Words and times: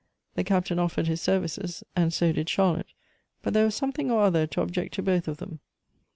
The 0.33 0.43
Captain 0.43 0.79
offered 0.79 1.05
his 1.05 1.21
services, 1.21 1.83
and 1.95 2.11
so 2.11 2.31
did 2.31 2.49
Charlotte, 2.49 2.91
but 3.43 3.53
there 3.53 3.65
was 3.65 3.75
something 3.75 4.09
or 4.09 4.21
other 4.23 4.47
to 4.47 4.61
object 4.63 4.95
to 4.95 5.03
both 5.03 5.27
of 5.27 5.37
them. 5.37 5.59